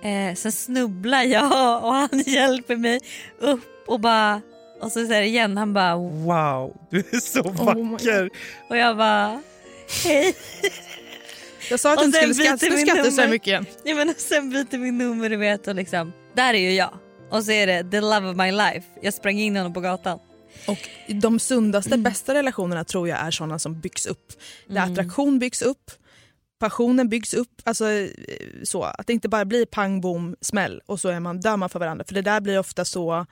[0.02, 3.00] Eh, sen snubblar jag och han hjälper mig
[3.38, 4.40] upp och bara
[4.80, 8.30] och så säger det igen, han bara Wow, du är så Oh vacker.
[8.68, 9.42] och jag bara
[10.04, 10.34] hej.
[11.70, 13.66] Jag sa att Och du inte skulle skratta, vi skrattar så mycket igen.
[13.84, 16.90] Ja, men och sen byter vi nummer du vet och liksom, där är ju jag.
[17.30, 18.82] Och så är det the love of my life.
[19.02, 20.18] Jag sprang in honom på gatan.
[20.66, 24.32] Och de sundaste, bästa relationerna tror jag är såna som byggs upp.
[24.66, 25.90] Där attraktion byggs upp,
[26.60, 27.62] passionen byggs upp.
[27.64, 28.10] Alltså, eh,
[28.62, 31.68] så, att det inte bara blir pang bom smäll och så är man, dör man
[31.68, 32.04] för varandra.
[32.08, 33.26] För det där blir ofta så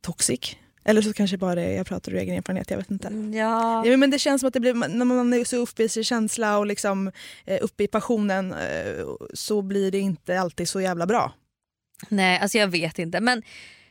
[0.00, 0.56] toxic.
[0.84, 3.08] Eller så kanske bara det jag pratar ur egen erfarenhet, jag vet inte.
[3.38, 3.86] Ja.
[3.86, 6.04] Ja, men det känns som att det blir, när man är så uppe i sin
[6.04, 7.10] känsla och liksom,
[7.44, 11.32] eh, uppe i passionen eh, så blir det inte alltid så jävla bra.
[12.08, 13.42] Nej alltså jag vet inte men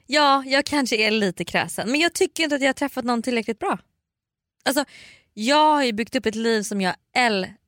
[0.06, 3.22] ja jag kanske är lite kräsen men jag tycker inte att jag har träffat någon
[3.22, 3.80] tillräckligt bra.
[4.66, 4.86] Alltså
[5.34, 7.63] jag har ju byggt upp ett liv som jag älskar.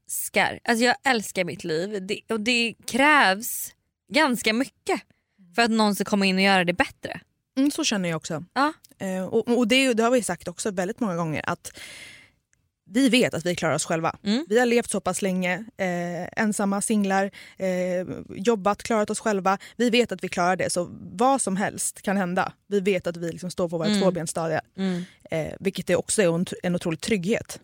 [0.64, 3.74] Alltså jag älskar mitt liv det, och det krävs
[4.14, 5.02] ganska mycket
[5.56, 7.20] för att någon ska komma in och göra det bättre.
[7.58, 8.44] Mm, så känner jag också.
[8.54, 8.74] Ja.
[9.00, 11.80] Eh, och och det, det har vi sagt också väldigt många gånger att
[12.90, 14.16] vi vet att vi klarar oss själva.
[14.24, 14.46] Mm.
[14.50, 19.58] Vi har levt så pass länge, eh, ensamma, singlar, eh, jobbat, klarat oss själva.
[19.76, 22.54] Vi vet att vi klarar det, så vad som helst kan hända.
[22.68, 24.02] Vi vet att vi liksom står på våra Mm.
[24.02, 24.62] tvåbensstadiga.
[24.78, 25.04] Mm.
[25.32, 27.60] Eh, vilket är också är en, en otrolig trygghet.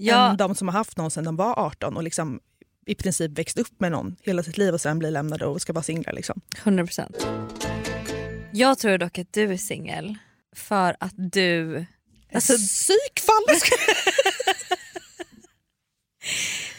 [0.00, 2.40] Ja, Än de som har haft någon sedan de var 18 och liksom
[2.86, 5.72] i princip växt upp med någon hela sitt liv och sen blir lämnade och ska
[5.72, 6.12] vara singlar.
[6.12, 6.40] Liksom.
[6.56, 8.48] 100%.
[8.52, 10.18] Jag tror dock att du är singel
[10.56, 11.84] för att du...
[12.32, 13.44] Alltså, Psykfall!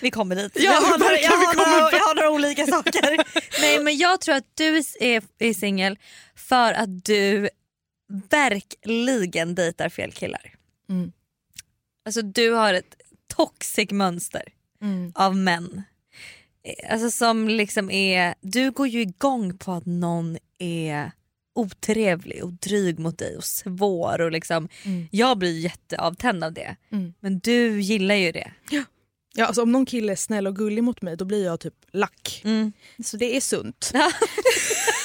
[0.01, 0.51] Vi kommer dit.
[0.55, 3.23] Ja, jag, har några, jag, har några, jag har några olika saker.
[3.61, 5.99] Nej men jag tror att du är, är singel
[6.35, 7.49] för att du
[8.29, 10.53] verkligen dejtar fel killar.
[10.89, 11.11] Mm.
[12.05, 12.95] Alltså du har ett
[13.39, 14.43] toxic mönster
[14.81, 15.11] Mm.
[15.15, 15.83] av män.
[16.63, 21.11] Eh, Alltså som liksom är, du går ju igång på att någon är
[21.55, 25.07] otrevlig och dryg mot dig och svår och liksom, Mm.
[25.11, 26.75] jag blir jätteavtänd av det.
[26.91, 27.13] Mm.
[27.19, 28.51] Men du gillar ju det.
[29.35, 31.73] Ja, alltså, om någon kille är snäll och gullig mot mig då blir jag typ
[31.91, 32.41] lack.
[32.45, 32.73] Mm.
[33.05, 33.91] Så det är sunt.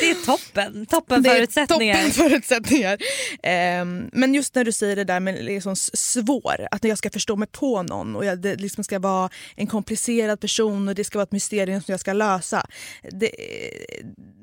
[0.00, 1.94] Det är toppen, toppen Det förutsättningar.
[1.94, 2.98] Toppen förutsättningar.
[3.42, 7.36] Ehm, men just när du säger det där med liksom svår, att jag ska förstå
[7.36, 11.18] mig på någon och jag, det liksom ska vara en komplicerad person och det ska
[11.18, 12.66] vara ett mysterium som jag ska lösa.
[13.10, 13.30] Det,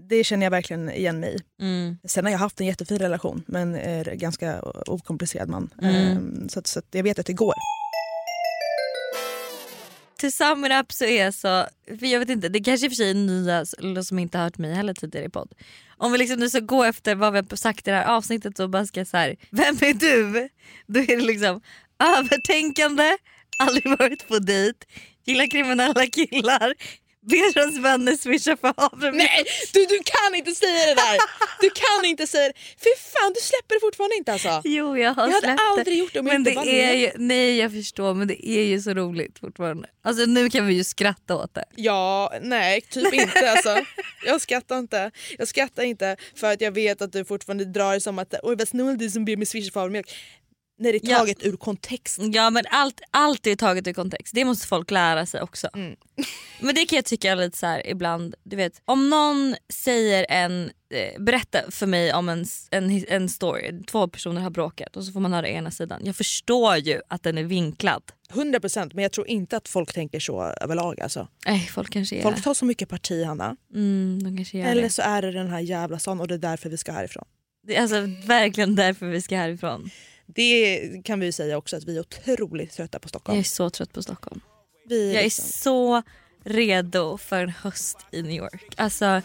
[0.09, 1.63] det känner jag verkligen igen mig i.
[1.63, 1.97] Mm.
[2.07, 5.69] Sen har jag haft en jättefin relation med en ganska okomplicerad man.
[5.81, 5.95] Mm.
[5.95, 7.53] Ehm, så, att, så att jag vet att det går.
[10.21, 11.65] To sum it up så är så,
[11.99, 13.65] för jag vet inte, det kanske i och för sig är nya
[14.03, 15.53] som inte har hört mig heller tidigare i podd.
[15.97, 18.59] Om vi liksom nu ska gå efter vad vi har sagt i det här avsnittet
[18.59, 20.49] och bara ska så här, vem är du?
[20.87, 21.61] Då är det liksom
[22.17, 23.17] övertänkande,
[23.57, 24.79] aldrig varit på dejt,
[25.25, 26.73] gillar kriminella killar,
[27.29, 29.15] ber hans vänner swisha för havremjölk.
[29.31, 31.17] Nej, du, du kan inte säga det där!
[31.61, 32.53] Du kan inte säga det.
[32.83, 34.61] Fy fan, du släpper det fortfarande inte alltså.
[34.63, 35.63] Jo jag har Jag hade släppt det.
[35.79, 38.47] aldrig gjort det om jag men inte det är ju, Nej jag förstår men det
[38.47, 39.87] är ju så roligt fortfarande.
[40.03, 41.65] Alltså nu kan vi ju skratta åt det.
[41.75, 43.77] Ja, nej typ inte alltså.
[44.25, 45.11] Jag skrattar inte.
[45.37, 48.55] Jag skrattar inte för att jag vet att du fortfarande drar det som att oj
[48.55, 50.15] vad snäll du som ber mig swisha för havremjölk.
[50.79, 51.17] När det är Ja.
[51.17, 52.17] taget ur kontext.
[52.33, 55.69] Ja men allt, allt är taget ur kontext, det måste folk lära sig också.
[55.75, 55.95] Mm.
[56.61, 60.71] Men det kan jag tycka lite så här ibland, du vet om någon säger en,
[60.93, 65.11] eh, berätta för mig om en, en, en story, två personer har bråkat och så
[65.11, 66.01] får man höra ena sidan.
[66.03, 68.03] Jag förstår ju att den är vinklad.
[68.33, 71.27] 100% men jag tror inte att folk tänker så överlag alltså.
[71.45, 73.55] Nej folk kanske Folk tar så mycket parti Hanna.
[73.73, 74.89] mm, de kanske Eller det.
[74.89, 77.25] så är det den här jävla stan och det är därför vi ska härifrån.
[77.67, 77.75] det.
[77.75, 79.89] är alltså verkligen därför vi ska härifrån.
[80.35, 83.39] Det kan vi säga också att vi är otroligt trötta på Jag Stockholm.
[83.39, 84.41] är så trött på Stockholm.
[84.89, 86.01] Vi Jag är liksom- så
[86.43, 88.73] redo för en höst i New York.
[88.77, 89.21] Alltså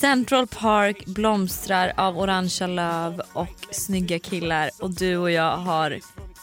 [0.00, 5.98] Central Park blomstrar av orangea löv och snygga killar och du och jag har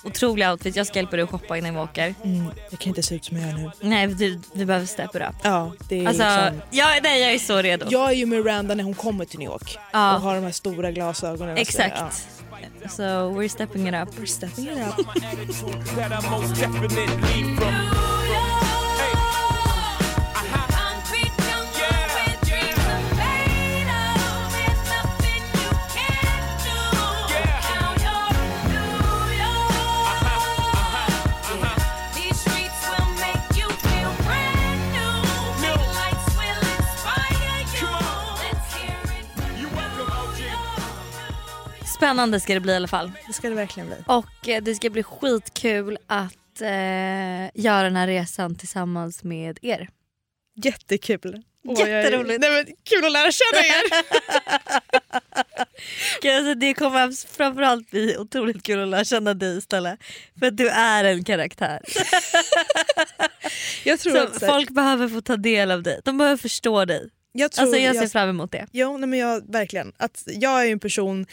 [0.05, 0.77] otroliga outfits.
[0.77, 2.15] Jag ska hjälpa dig att shoppa innan vi åker.
[2.23, 3.71] mm, jag kan inte se ut som jag gör nu.
[3.81, 5.35] Nej du, vi behöver step it up.
[5.43, 6.61] Ja, det är Alltså, liksom...
[6.71, 7.85] ja, nej, jag är så redo.
[7.89, 10.15] Jag är ju Miranda när hon kommer till New York Ja.
[10.15, 11.65] och har de här stora glasögonen.
[11.65, 12.09] så- ja.
[12.63, 12.91] Exakt.
[12.91, 14.13] So we're stepping it up.
[14.17, 14.99] We're stepping it up.
[41.99, 43.11] Spännande ska det bli i alla fall.
[43.27, 43.95] Det ska det verkligen bli.
[44.07, 49.89] Och eh, det ska bli skitkul att eh, göra den här resan tillsammans med er.
[50.63, 51.43] Jättekul.
[51.67, 52.41] Åh, jag är- Jätteroligt.
[52.41, 53.83] Nej, men, kul att lära känna er.
[56.37, 59.99] Alltså, det kommer framförallt bli otroligt kul att lära känna dig istället.
[60.39, 61.79] För att du är en karaktär.
[63.83, 66.01] Jag tror Så att, så här- folk behöver få ta del av dig.
[66.05, 67.09] De behöver förstå dig.
[67.31, 68.67] jag, tror, Alltså jag ser fram emot det.
[68.71, 69.93] jo, nej, men jag, verkligen.
[69.97, 71.25] Att jag är ju en person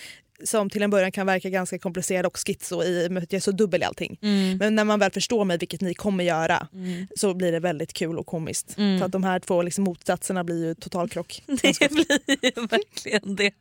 [0.45, 3.51] som till en början kan verka ganska komplicerad och schizo i och jag är så
[3.51, 4.19] dubbel i allting.
[4.23, 4.57] Mm.
[4.59, 7.07] Men när man väl förstår mig, vilket ni kommer göra, Mm.
[7.17, 8.79] så blir det väldigt kul och komiskt.
[8.79, 8.99] Mm.
[8.99, 11.43] För att de här två liksom, motsatserna blir ju total krock.
[11.47, 13.53] Det blir ju verkligen det.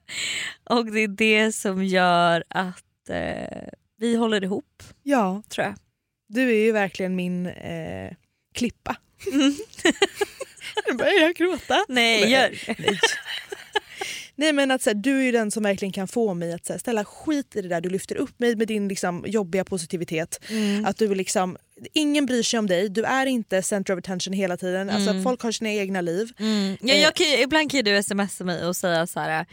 [0.64, 5.76] Och det är det som gör att eh, vi håller ihop Ja, tror jag.
[6.28, 8.12] du är ju verkligen min eh,
[8.54, 8.96] klippa.
[10.88, 11.86] nu börjar jag gråta.
[11.88, 12.32] Nej.
[12.32, 13.00] gör Nej.
[14.36, 16.74] Nej men att så här, du är den som verkligen kan få mig att så
[16.74, 17.82] här, ställa skit i det där.
[17.82, 20.40] Du lyfter upp mig med din liksom, jobbiga positivitet.
[20.50, 20.86] Mm.
[20.86, 21.58] Att du liksom,
[21.94, 24.90] ingen bryr sig om dig, du är inte center of attention hela tiden.
[24.90, 25.24] Alltså, Mm.
[25.24, 26.32] folk har sina egna liv.
[26.40, 26.78] Mm.
[26.82, 27.02] Ja, Eh.
[27.02, 29.46] jag kan ibland kan du smsa mig och säga så här.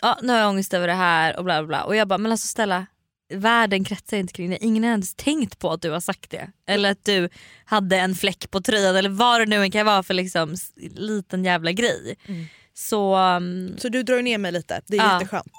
[0.00, 1.84] Ja, nu har jag ångest över det här och bla bla bla.
[1.84, 2.86] Och jag bara, men alltså Stella,
[3.34, 4.58] världen kretsar inte kring dig.
[4.60, 6.50] Ingen har ens tänkt på att du har sagt det.
[6.66, 7.28] Eller att du
[7.64, 10.56] hade en fläck på tröjan eller vad det nu kan vara för liksom
[10.94, 12.16] liten jävla grej.
[12.28, 12.44] Mm.
[12.88, 15.14] Så um, Så du drar ner mig lite, det är Ja.
[15.14, 15.52] jätteskönt.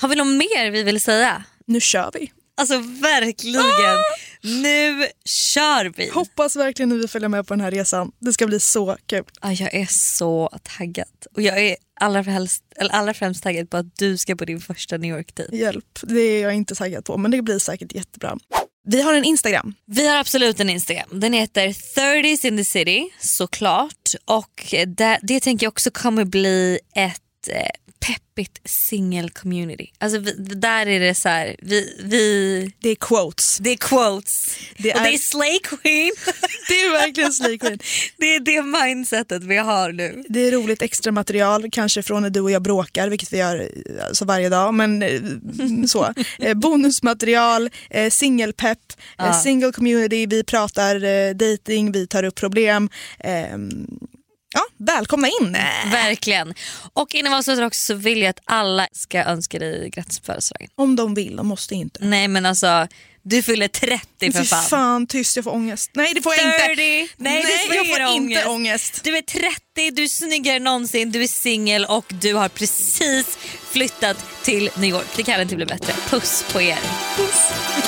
[0.00, 1.44] har vi något mer vi vill säga?
[1.66, 2.32] Nu kör vi.
[2.56, 3.62] Alltså verkligen,
[4.42, 6.10] nu kör vi!
[6.10, 8.12] Hoppas verkligen ni vill följa med på den här resan.
[8.18, 9.24] Det ska bli så kul.
[9.42, 11.08] Ja, jag är så taggad.
[11.34, 14.60] Och jag är allra, helst, eller allra främst taggad på att du ska på din
[14.60, 15.56] första New York-dejt.
[15.56, 18.38] Hjälp, det är jag inte taggad på men det blir säkert jättebra.
[18.90, 19.74] Vi har en Instagram.
[19.86, 21.08] Vi har absolut en Instagram.
[21.12, 24.14] Den heter 30s in the city såklart.
[24.24, 27.68] Och eh, det, det tänker jag också kommer bli ett eh,
[28.06, 29.86] peppigt singel-community.
[29.98, 32.72] Alltså vi, där är det så här, vi, vi...
[32.80, 33.58] Det är quotes.
[33.58, 34.56] Det är quotes.
[34.78, 36.10] Det Och är- det är slay queen.
[36.68, 37.78] Det är verkligen Slay Queen.
[38.16, 40.24] det är det mindsetet vi har nu.
[40.28, 43.56] Det är roligt extra material, kanske från när du och jag bråkar, vilket vi gör
[43.60, 44.74] eh, alltså varje dag.
[44.74, 45.20] Men eh,
[45.86, 46.14] så.
[46.54, 47.70] Bonusmaterial,
[48.10, 48.78] singelpepp,
[49.16, 49.32] Ja.
[49.42, 52.88] single community, vi pratar eh, dating, vi tar upp problem.
[54.54, 55.52] Ja, välkomna in!
[55.90, 56.54] Verkligen.
[56.92, 60.26] Och innan vi avslutar också så vill jag att alla ska önska dig grattis på
[60.26, 60.68] födelsedagen.
[60.74, 62.04] Om de vill, de måste inte.
[62.04, 62.88] Nej men alltså,
[63.22, 64.64] du fyller 30 för fan.
[64.64, 65.90] fan tyst, jag får ångest.
[65.94, 66.58] Nej det får jag inte.
[66.58, 67.08] 30.
[67.16, 68.38] Nej, du får jag får ångest.
[68.38, 69.00] inte ångest.
[69.04, 73.38] Du är 30, du är snyggare än någonsin, du är singel och du har precis
[73.70, 75.06] flyttat till New York.
[75.16, 75.92] Det kan inte bli bättre.
[75.92, 76.78] Puss på er.
[77.18, 77.87] Ett